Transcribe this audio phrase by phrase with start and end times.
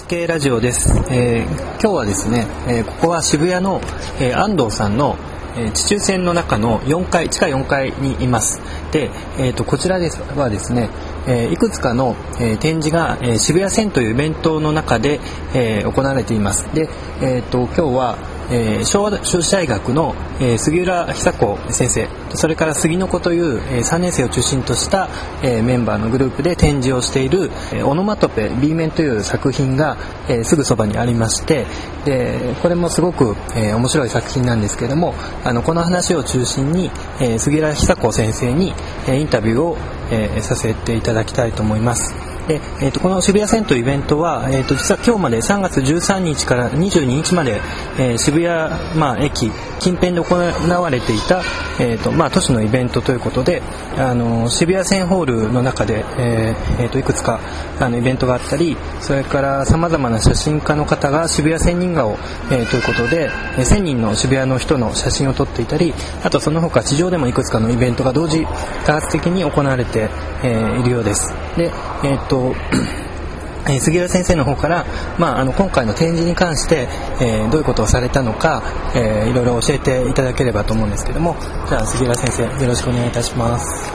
[0.00, 3.80] NHK ラジオです、えー今日はですね、えーここは渋谷の、
[4.20, 5.16] えー安藤さんの、
[5.56, 8.60] えー地中線の中の4階地下4階にいます。
[8.92, 10.88] で、えー、とこちらですはですね、
[11.26, 15.20] えーいくつかの、えー展示が、えー渋谷線というイベントの中で、
[15.54, 16.64] えー行われています。
[16.74, 16.88] で、
[17.20, 18.16] えー、と今日は
[18.50, 25.08] え昭和女子大学の、え杉浦久子先生それから杉の子という、え3年生を中心とした、
[25.42, 29.96] えメンバーのグループで展示をしている「えオノマトペ B 面」という作品が、
[30.28, 31.66] えすぐそばにありまして
[32.04, 35.14] でこれもすごく、え面白い作品なんですけども
[35.44, 36.90] あのこの話を中心に、
[37.20, 38.74] え杉浦久子先生に、
[39.06, 39.76] えインタビューを、
[40.10, 42.29] えさせていただきたいと思います。
[42.50, 47.60] で、えー、とこの渋谷線というイベントは、えー、と実は今日まで3月13日から22日まで、
[47.96, 51.42] えー渋谷、まあ、駅近辺で行われていた、
[51.80, 53.62] えーとまあ、都市のイベントということで
[53.96, 57.40] あの渋谷線ホールの中で、えーえーといくつか
[57.78, 62.18] あのイベントがあったりそれからさまざまな写真家の方が渋谷千人画を、
[62.50, 68.44] えーということで、1000人の渋谷の人の写真を撮っていたりあとその他地上でもいくつかのイベントが同時
[68.86, 70.10] 多発的に行われて、
[70.42, 71.32] えーいるようです。
[71.56, 71.70] で
[72.04, 72.54] えーと
[73.68, 74.86] え杉浦先生の方から、
[75.18, 76.88] まあ、あの今回の展示に関して、
[77.20, 78.62] えーどういうことをされたのか、
[78.94, 81.36] えーいろいろ教えていただければと思うんですけども
[81.68, 83.92] じゃあ杉浦先生よろしくお願いいたします。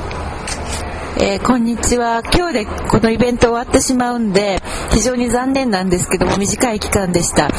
[1.18, 7.50] えーこんにちは今日でこのイベント終わってしまうんで非常に残念なんですけども短い期間でした、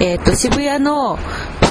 [0.00, 1.18] えー、と渋谷の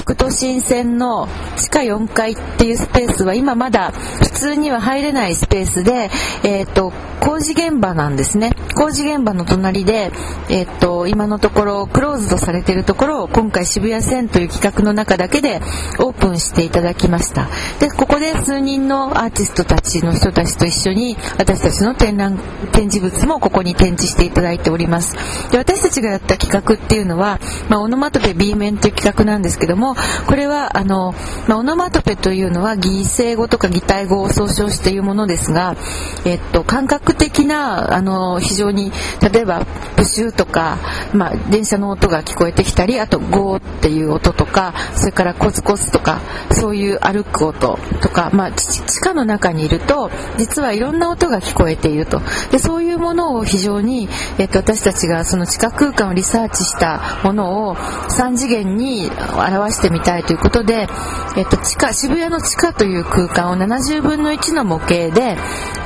[0.06, 1.26] 北都心線の
[1.56, 6.10] 地下4階っていうスペースは今まだ普通には入れないスペースで、
[6.44, 8.52] えー、と工事現場なんですね。
[8.76, 10.12] 工事現場の隣で、
[10.48, 15.60] えー、と今のところクローズドされてるところを今回渋谷線という企画の中だけで
[15.98, 17.48] オープンしていただきました。
[17.80, 22.38] でここで数人のアーティストたちの人たちと一緒に私たちの展覧
[22.70, 25.16] 展示物もここに展示していただいております。
[25.50, 29.95] で私たちがやった企画っていうのは、まあ、オノマトペ B 面という企画なんですけども
[30.26, 31.14] これはあの、
[31.48, 35.76] まあ、オノマトペというのは擬声語とか擬態語を総称しているものですが、
[36.24, 39.64] えっと、感覚的なあの非常に例えば
[39.96, 40.78] プシューとか、
[41.14, 46.20] まあ、電車の音が聞こえてきたりあとゴーっていう音とかそれからコツコツとか
[46.52, 52.20] そういう歩く音とか、まあ、地地下の中にいると実はいろんな音が聞こえていると。
[52.50, 54.08] でそういうものを非常に、
[54.38, 60.88] えっと、私たちがその地下空間をリサーチしたものを3次元に表してしてみたいということで、
[61.36, 65.36] えっと、地下渋谷の地下という空間を70分の1の模型で、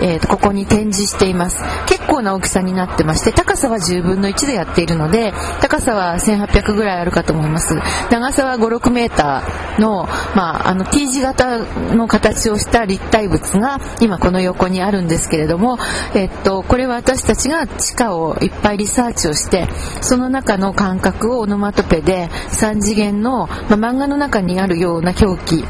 [0.00, 1.62] えっと、ここに展示しています。
[1.86, 7.74] 結構な大きさになってまして高さは10分の1でやっているので高さは1800ぐらいあるかと思います。
[8.10, 11.58] 長さは56メーターの,、まあ、あの T 字型
[11.94, 15.78] の形をした立体物が今この横にあるんですけれども、
[16.14, 19.68] えっと、これは私たちが地下をいっぱいリサーチをして
[20.00, 25.64] その中の感覚をオノマトペで3次元の、まあ、漫画の中にあるような表記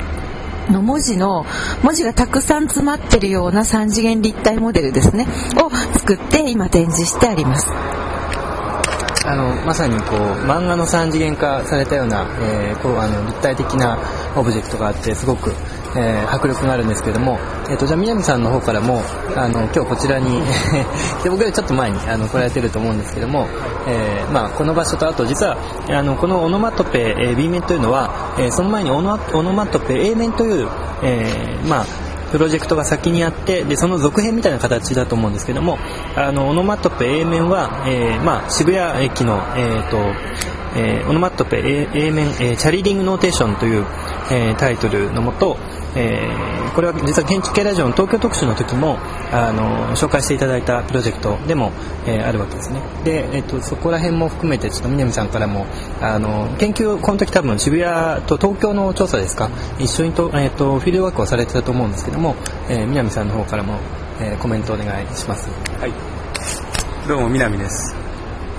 [0.71, 1.47] の文字の
[1.83, 5.27] 文字がたくさん詰まってるような3次元立体モデルですね。
[5.57, 7.67] を作って今展示してあります。
[9.27, 13.99] あのまさにこう漫画の三次元化されたような、えーこうあの立体的な
[14.37, 15.55] オブジェクトがあってすごく、
[15.97, 19.03] えー迫力があるんですけども、えー、とじゃあ南さんの方からも
[19.37, 20.41] あの今日こちらに
[21.25, 23.49] で僕よりちょっと前にあの来られてると思うんですけども、
[23.87, 25.57] えーまあ、この場所とあと実は
[25.91, 30.69] あのこのオノマトペ、えー B 面というのは、えーその前にオノオノマトペ A 面という、
[31.03, 31.87] えーまあ
[32.31, 35.79] プロジェクトが先にあってでその続編みたいな形だと思うんですけども
[36.15, 39.97] あのオノマトペ A 面は、えーまあ、渋谷駅の、えーと
[40.77, 43.85] えーオノマトペ A, A 面、えーチャリリングノーテーションという、
[44.31, 45.57] えータイトルのもと、
[45.97, 48.97] えーこれは実は建築系ラジオの東京特集の時も
[49.33, 51.73] あの紹介していただいたプロジェクトでも、
[52.07, 52.81] えーあるわけですね。
[53.05, 55.67] で、えー、とそこら辺も含めてちょっと南さんからも
[56.01, 59.51] あの研究この時多分渋谷と東京の調査ですか？
[59.81, 62.37] 一緒にと,、えー、とフィールドワークをされてたと思うんですけども、
[62.69, 63.79] えー南さんの方からも、
[64.21, 65.49] えーコメントお願いします。
[65.81, 65.93] はい、
[67.09, 67.97] どうも南です。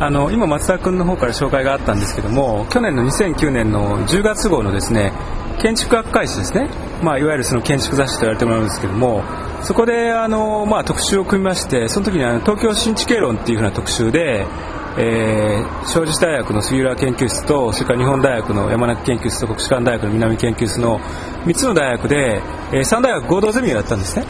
[0.02, 5.12] あの今松田君の方から紹介があったんですけども去年の2009年の10月号のですね
[5.62, 6.70] 建築学会誌ですね、
[7.04, 9.24] まあ、いわゆるその建築雑誌と言われてもらうんですけども
[9.64, 14.46] そこであの、まあ、特集を組みましてその時にあの東京新地経論っていうふうな特集で
[14.98, 21.00] えー、昭和大学の杉浦研究室とそれから日本大学の山中研究室と国士舘大学の南研究室の
[21.46, 22.42] 3つの大学で、
[22.74, 24.26] えー、3大学合同ゼミをやったんですね。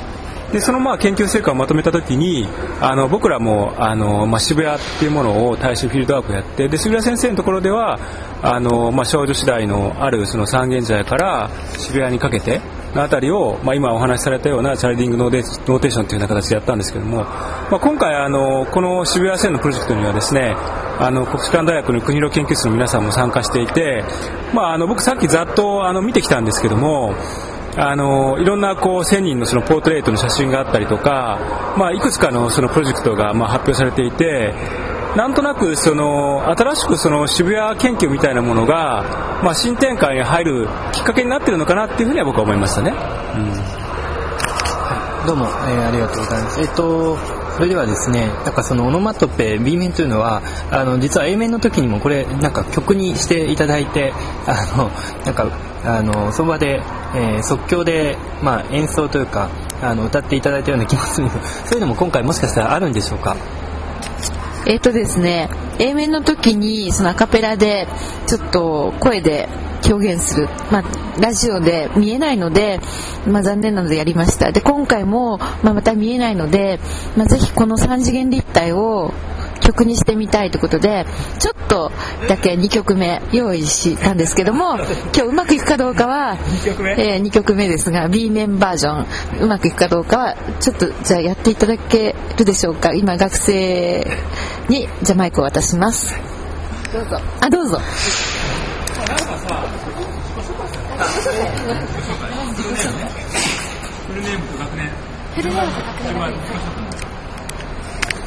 [0.51, 2.47] でそのまあ研究成果をまとめたときに
[2.81, 7.99] あの僕らもあの、まあ、渋谷っていうものを対象フィールドワークをやってで渋谷先生のところでは
[8.41, 12.59] あの、まあ、少女時代のあるその三軒茶屋から渋谷にかけて
[12.93, 20.55] のあたりを、まあ、今お話しされたようなチャリディングノーデノーテーションというような形でやったんですけども、まあ、今回あのこの渋谷線のプロジェクトにはですね
[20.99, 24.03] あの国士舘大学の国広研究室の皆さんも参加していて、
[24.53, 27.15] まあ、あの僕さっきざっとあの見てきたんですけども
[27.77, 34.53] あのいろんなこう1000人のそのポートレートの写真があったりとか、まあ、いくつかのそのプロジェクトがまあ発表されていて
[35.15, 42.91] なんとなくその新しくその渋谷研究みたいなものが、まあ、新展開に入るきっかけになっているのかなっていうふうには僕は思いましたね。
[42.91, 43.81] うん
[45.25, 46.61] どうも、えー、ありがとうございます。
[46.61, 47.15] えっと、
[47.61, 50.41] それではですね、なんかそのオノマトペ B 面というのは、
[50.71, 54.13] あの、実は A 面の時にもこれ、なんか曲にしていただいて、
[54.47, 54.89] あの、
[55.23, 55.45] なんか、
[55.85, 56.81] あの、その場で、
[57.13, 59.47] えー、即興で、まあ、演奏というか、
[59.79, 61.29] あの、歌っていただいたような気もする。
[61.65, 63.35] そういうのも今回もしかしたらあるんでしょうか？
[64.65, 65.47] えっ、とですね、
[65.77, 67.87] A 面の時にそのアカペラで
[68.25, 69.47] ちょっと声で
[69.89, 70.83] 表現する、まあ、
[71.19, 72.79] ラジオで見えないので、
[73.27, 74.51] まあ、残念なのでやりました。
[74.51, 76.79] で今回も、まあ、また見えないので、
[77.17, 79.13] まあ、ぜひこの3次元立体を
[79.61, 81.05] 曲にしてみたいということで
[81.37, 81.91] ちょっと
[82.27, 89.05] だけ2曲目用意したんですけども今日うまくいくかどうかは2曲目,、えー、2曲目ですが B 面バージョ
[89.39, 92.93] ンうまくいくかどうかはちょっとじゃあやっていただけるでしょうか。
[92.93, 94.05] 今学生
[94.67, 96.15] にじゃあマイクを渡します。
[96.91, 97.19] どうぞ。
[97.39, 97.79] あどうぞ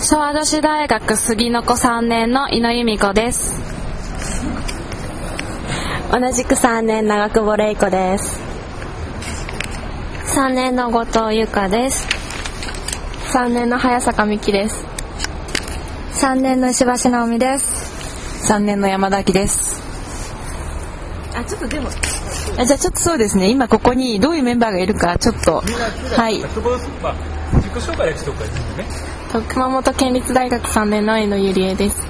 [0.00, 3.60] 昭和女子大学杉の子3年の井野由美子です
[6.10, 8.40] 同じく3年長久保玲子です
[10.36, 12.06] 3年の後藤由香です
[13.32, 14.84] 3年の早坂美希です
[16.20, 19.83] 3年の石橋直美です3年の山田明です
[21.34, 21.88] あちょっとでも。
[22.58, 23.50] あじゃあちょっとそうですね。
[23.50, 25.62] 今ここにどういうメンバーがいるかちょっと。
[26.16, 26.36] はい。
[26.38, 26.52] 自己
[27.74, 28.44] 紹介だけしとくか
[28.76, 28.86] ね。
[29.48, 32.02] 熊本県立大学3年の江野ゆりえです。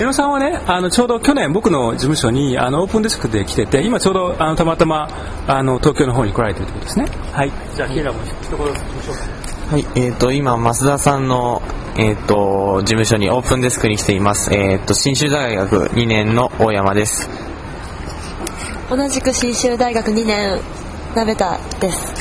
[0.00, 5.08] 江野さんはねあのちょうど去年僕の事務所にあのオープンデスクで来てて今ちょうどあのたまたま
[5.46, 7.06] あの東京の方に来られてるってことですね。
[7.32, 7.52] はい。
[7.74, 11.62] じゃあも一言しましょうはい、えっ、ー、と、今、増田さんの、
[11.96, 14.52] えっ、ー、と、事務所にオープンデスクに来ています。
[14.52, 17.30] えっ、ー、と、信州大学2年の大山です。
[18.94, 20.60] 同じく信州大学2年
[21.14, 22.12] 鍋田です。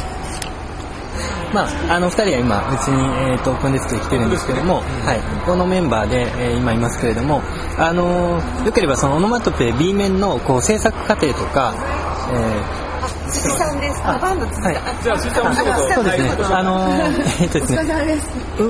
[1.53, 7.41] まあ、あの2人は今うちに、えーと、オープンデスクで来てるんですけども、はい、このメンバーで、えー、今いますけれども、
[7.77, 11.73] あのー、よければそのオノマトペ B 面のこう制作過程とか、
[12.31, 12.90] えー
[13.31, 14.01] 辻さんです。
[14.03, 14.73] アバンの辻さん。
[14.73, 16.29] はい、じゃあ辻さんもそうですね。
[16.51, 16.87] あの
[17.39, 17.77] えっとですね。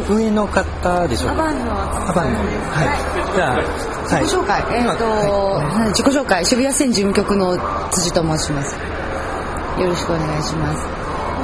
[0.07, 1.33] 上の方でしょうか？
[1.33, 1.71] アバンの。
[1.71, 2.39] アバンの。
[2.39, 3.35] はい。
[3.35, 3.57] じゃあ。
[4.11, 6.45] 自己紹介、えー、っと、はい、自己紹介。
[6.45, 7.57] 渋谷線事務局の
[7.91, 8.75] 辻と申します。
[9.79, 10.75] よろしくお願いしま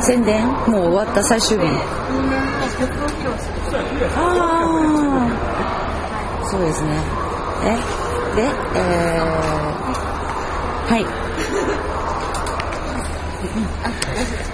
[0.02, 0.08] す。
[0.08, 0.46] 宣伝？
[0.46, 1.66] もう終わった最終日。
[4.16, 4.20] あ
[6.44, 6.90] あそうですね。
[7.64, 7.78] え？
[8.36, 8.44] で？
[8.76, 11.27] えー、はい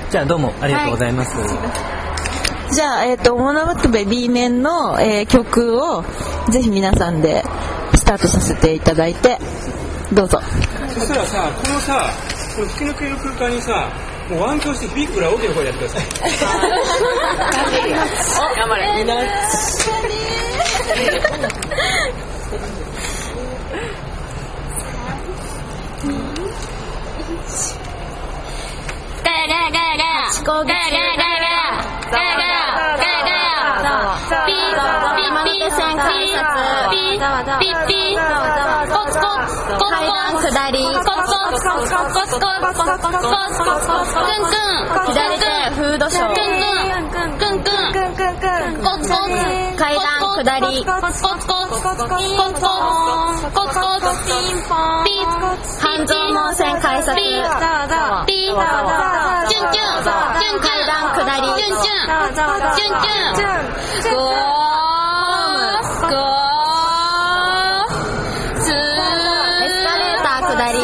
[0.10, 2.74] じゃあどうもありがとうございます、はい。
[2.74, 6.04] じゃあ、えっ、ー、と、モノマトベ B 面の、えー、曲を
[6.50, 7.44] ぜひ皆さんで
[7.96, 9.40] スタートさせていただいて、
[10.14, 10.42] どうぞ。
[10.94, 12.12] そしたらさ、このさ、
[12.56, 13.90] この吹き抜ける空間にさ、
[14.30, 16.06] もうワン響してビッグら大きな声でやってください。
[18.58, 18.96] 頑張れ。
[18.98, 19.16] みんな。
[19.16, 19.50] ガヤ
[49.78, 52.66] 階段下り、コツコツコツ、コツコツコツ、コツ
[53.54, 55.30] コツコツ、ピンポン、ピッ、
[55.80, 57.46] 半蔵門線改札、ピッ、
[58.26, 62.10] ピッ、キュンキュン、キュンキュン、下り、キュンキュン、
[62.74, 64.42] キュンキュン、ゴー、
[66.10, 67.94] ゴー、
[68.60, 70.82] スー、エスカレーター下り、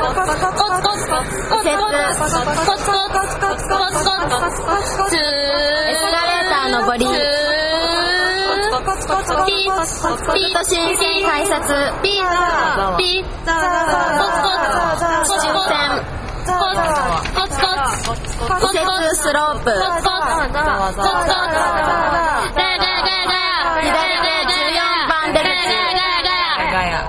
[0.00, 7.55] コツコツコツ、コツコツコツ、コツコツコツ、コツコツコツ、スー、エスカレーター上り、
[8.86, 8.94] ピー
[10.32, 11.66] ピーと新鮮改札
[12.02, 13.50] ピーピーコツ
[14.42, 14.62] コ
[15.24, 15.90] ツ抽選
[16.46, 16.54] コ
[17.48, 23.90] ツコツコツコツスロープコツコツコツコツガヤガヤガヤガヤ左
[24.22, 24.78] 手14
[25.08, 26.22] 番出口ガヤ
[26.70, 27.02] ガヤ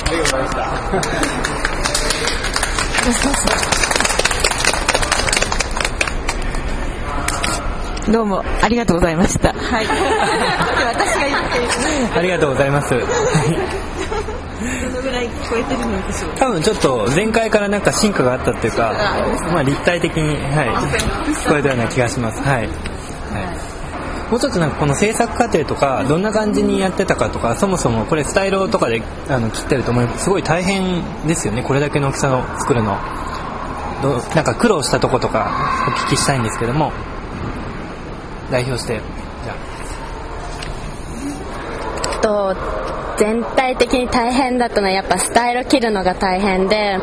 [0.00, 0.56] ありがとうございまし
[3.82, 3.87] た
[8.12, 9.52] どうもありがとうございました。
[9.52, 9.86] はい。
[9.86, 11.14] 私
[12.12, 12.94] がありがとうございます。
[12.94, 13.04] はい
[14.90, 16.30] どのぐらい聞こえてるのでしょう？
[16.36, 18.92] 多分ちょっと前回からなんか進化があったっていうか、
[19.52, 20.68] まあ立体的に、はい、
[21.34, 22.42] 聞こえたような気がします。
[22.42, 22.56] はい。
[22.56, 22.68] はい。
[24.30, 29.00] もうちょっとなんかこの制作過程とか、どんな感じにやってたかとか、そもそもこれスタイルとかで
[29.30, 30.24] あの切ってると思います。
[30.24, 32.96] すごい大変ですよね、これだけの大きさの作るの。
[34.02, 35.50] どうなんか苦労したとことか
[35.88, 36.92] お聞きしたいんですけども、
[38.50, 39.00] 代表して、
[39.44, 39.78] じゃあ。
[42.20, 42.54] と
[43.18, 46.98] 全体的に大変だったのはやっぱスタイロ切るのが大変で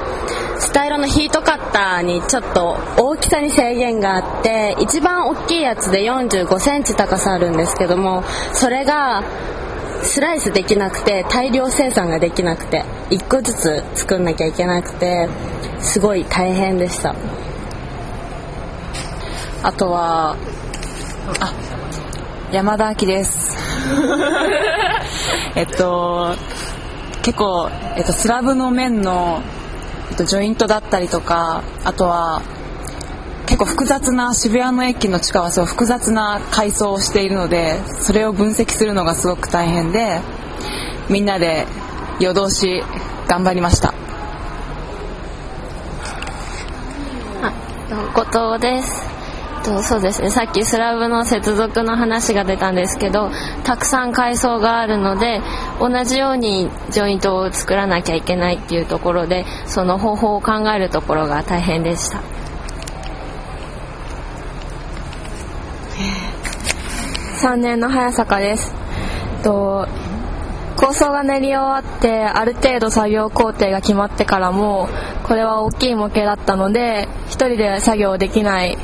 [0.59, 8.23] スタイロのヒートカッターにちょっと大きさに制限があって一番大きいやつで4 5センチ高さあるんですけども
[8.53, 9.23] それが
[10.03, 15.27] スライスできなくて大量生産ができなくて1個ずつ作んなきゃいけなくて
[15.79, 17.15] すごい大変でした
[19.63, 20.37] あとは
[21.39, 21.53] あ
[22.51, 23.57] 山田明です。
[25.55, 26.35] えっと
[27.21, 29.41] 結構、えっと、スラブの面の、
[30.11, 32.41] えっと、ジョイントだったりとかあとは
[33.47, 40.19] 結構複雑な渋谷の駅の地下はすごい複雑な階層をしているのでそれを分析するのがすごく大変で
[41.09, 41.65] みんなで
[42.19, 42.83] 夜通し
[43.27, 43.93] 頑張りました。
[47.41, 47.51] あ
[48.13, 49.14] 後藤です
[49.65, 50.29] とそうですね。
[50.29, 53.31] さっきスラブの接続の話が出たんですけど
[53.63, 55.41] たくさん階層があるので
[55.79, 62.21] 同じようにジョイントを作らなきゃいけないっていうところでその方法を考えるところが大変でした。
[67.41, 68.73] 3年の早坂です。
[69.43, 69.87] と
[70.77, 74.89] 構想が練り終わってある程度作業工程が決まってからも
[75.23, 78.77] これは大きい模型だったので1人で作業できない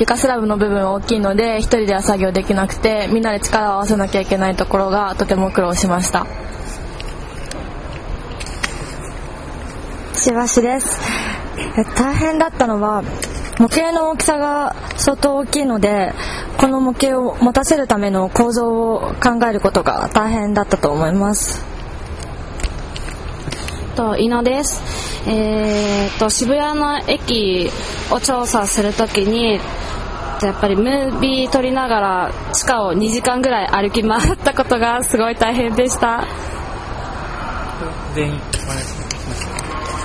[0.00, 6.26] 床スラブの部分は大きいので1人では作業できなくてみんなで力を合わせなきゃいけないところがとても苦労しました。
[10.14, 10.98] しばしです。
[11.96, 13.02] 大変だったのは
[13.58, 16.14] 模型の大きさが相当大きいので
[16.56, 21.62] この模型を持たせるための構造を考えることが大変だったと思います。
[23.90, 24.82] と井野です、
[25.28, 27.70] えー、と渋谷の駅
[28.10, 29.60] を調査するときに
[30.42, 36.26] やっぱりムービー撮りながら地下を2時間ぐらい歩き回ったことがすごい大変でした。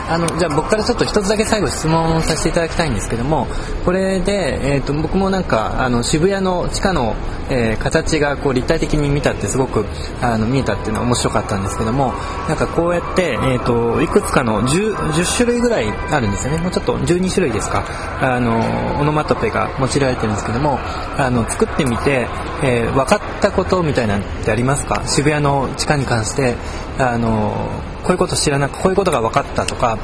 [0.08, 3.48] あのじゃあ僕からちょっと一つだけ最後質問させていただきたいんですけども
[3.84, 7.16] これで、えー、と僕もなんかあの渋谷の地下の、
[7.50, 9.86] えー形がこう立体的に見たってすごく
[10.22, 12.14] あの見えたっていうのは面白かったんですけども
[12.48, 16.60] なんかこうやって、えー、といくつかの 10, 10種類ぐらいあるんですよね。
[16.60, 17.84] もうちょっと12種類ですか。
[18.22, 18.58] あの
[19.00, 20.80] オノマトペが用いられてるんですけども
[21.18, 22.28] あの作ってみて、
[22.64, 25.06] えー分かったことみたいなんてありますか？
[25.08, 26.56] 渋谷の地下に関して
[26.98, 27.70] あの
[28.04, 29.95] こういうこと知らなくこういうことが分かったとか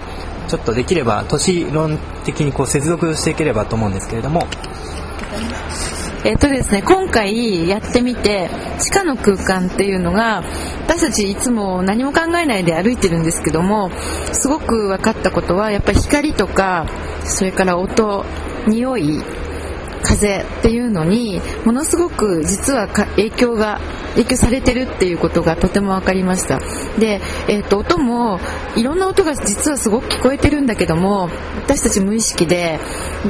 [0.52, 4.46] ちょっとできれば都市論的にこう接続していければと思うんですけれども。
[6.26, 10.44] えっとですね、今回やってみて地下の空間っていうのが
[10.86, 13.90] 私たちいつも何も考えないで歩いてるんですけども
[14.34, 16.86] すごく分かったことはやっぱり光とか
[17.24, 18.24] それから音
[18.68, 19.24] 匂い
[20.02, 23.80] 風っていうのにものすごく実は影響が
[24.16, 26.60] 影響されてるっていうことがとても分かりました。
[27.00, 28.40] で、えー、と音も
[28.76, 31.30] いろんな音が実はすごく聞こえてるんだけども
[31.64, 32.80] 私たち無意識で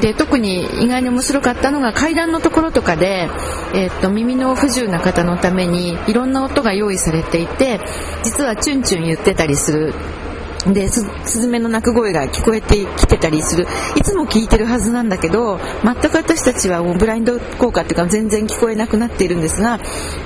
[0.02, 3.30] で特に意外に面白かったのが階段のところとかで、
[3.76, 7.80] えー、と耳の不自由な方のためにいろんな音が用意されていて
[8.24, 9.94] 実はチュンチュン言ってたりする
[10.68, 13.68] でスズメの鳴く声が聞こえてきてたりする。
[13.96, 19.80] いつも聞いてるはずなんだけど全く私たちはもうブラインド効果っていうか全然聞こえなくなっているんですが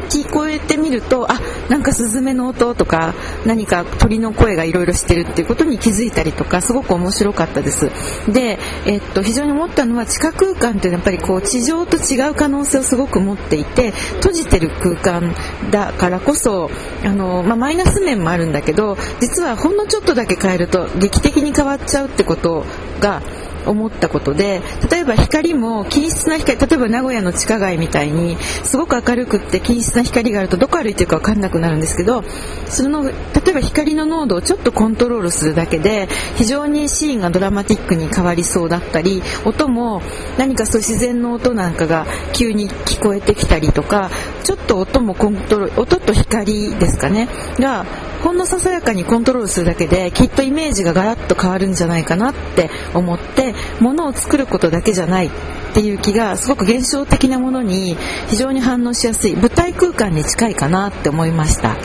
[0.10, 1.40] 聞こえてみるとあ
[1.70, 3.14] なんかスズメの音とか
[3.46, 7.90] 何か鳥の声がいろいろしてるっていうことに気づいたりとかすごく面白かったです。
[8.32, 15.36] で、えっと非常に思ったのは地下空間ってやっぱりこう地上と違う可能性をすごく持っていて閉じてる空間
[15.72, 16.70] だからこそ
[17.04, 22.66] あの、まあ、マイナス面もあるんだけど実はほんのちょっとだけ変えると劇的に変わっちゃうってこと
[23.00, 23.22] が
[23.66, 32.24] 思ったことで例えば光も均質な光例えば名古屋の地下街みたいにすごく明るくって均質な光があるとどこ歩いてるか分かんなくなるんですけど
[32.68, 33.14] その例
[33.50, 40.02] えば光の濃度をちょっとコントロールするだけで非常にシーンがドラマティックに変わりそうだったり音も
[40.38, 44.10] 何かそう自然の音なんかが急に聞こえてきたりとか
[44.44, 47.28] ちょっと音もコントロール音と光ですかね
[47.60, 47.86] が
[48.24, 55.32] ほんのささやかにコントロールするだけできっとイメージがガラッと変わるんじゃないかなって思って物を作ることだけじゃないっ
[55.74, 57.96] ていう気がすごく現象的なものに
[58.28, 59.36] 非常に反応しやすい。
[59.36, 61.76] 舞台空間に近いかなって思いました。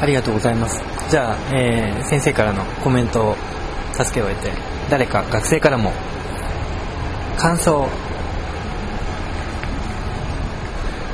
[0.00, 0.82] ありがとうございます。
[1.10, 3.36] じゃあ、えー先生からのコメントを
[3.92, 4.50] 助けを得て
[4.88, 5.92] 誰か学生からも
[7.36, 7.88] 感想。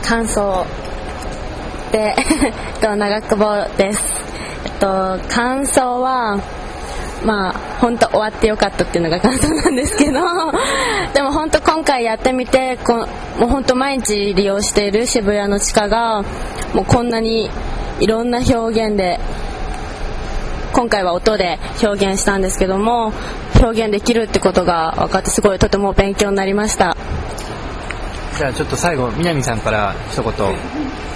[0.02, 0.66] 感想。
[1.92, 4.00] で、 えっと、長久保です。
[4.64, 6.38] えっと、感想は、
[7.25, 10.20] まあ、本当終わってよかったっていうのが感想なんですけど、
[11.14, 13.06] でも本当今回やってみて、こ
[13.38, 16.23] もう本当毎日利用している渋谷の地下が、
[16.75, 17.50] もうこんなに
[18.00, 19.18] いろんな表現で、
[20.73, 23.12] 今回は音で表現したんですけども、
[23.61, 26.96] 表現できるってことが分かってすごいとても勉強になりました。
[28.37, 31.06] じゃあちょっと最後南さんから一言、えー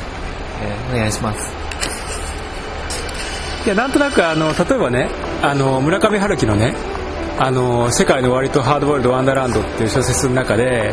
[0.91, 1.53] お願いします
[3.65, 5.09] いやなんとなくあの例えばね
[5.43, 6.75] あの村上春樹のね
[7.39, 10.93] あの「世界の終わりとハードボイルド・ワンダーランド」っていう小説の中で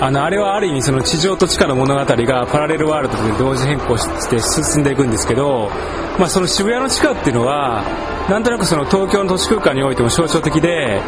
[0.00, 5.70] あのあれはある意味その地上と地下の物語がパラレルワールドで同時変更して進んでいくんですけど、
[6.18, 7.82] まあ、その渋谷の地下っていうのは
[8.28, 11.00] なんとなくその東京の都市空間においても象徴的で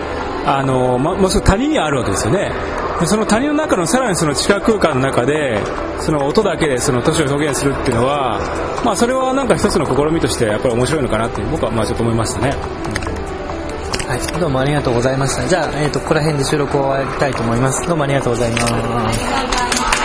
[0.46, 2.50] あの、ま、もうすぐ谷にあるわけですよね。
[3.00, 5.58] でその谷の中のさらにその地下空間の中で
[6.00, 8.38] その音だけでその都市を表現するっていうのは、
[8.84, 12.50] まあ、それはなんか一つの試みとしてやっぱり面白いのかなって僕はまあちょっと思いましたね。
[14.06, 15.46] はい、どうもありがとうございました。
[15.46, 17.86] じゃあ、えっ、と、ここら辺で収録を終わりたいと思います。
[17.86, 19.99] どうもありがとうございます。